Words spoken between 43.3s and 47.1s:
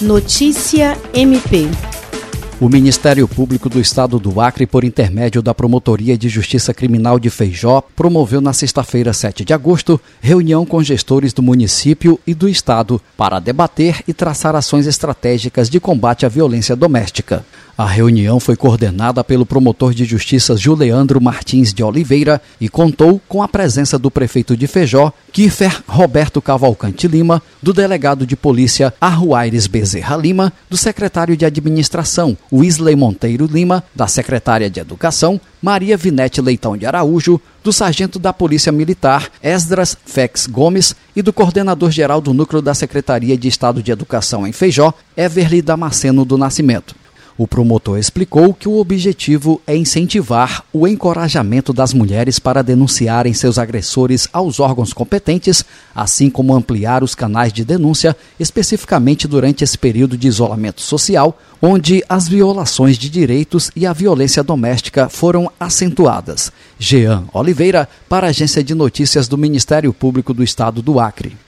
de Estado de Educação em Feijó, Everly Damasceno do Nascimento.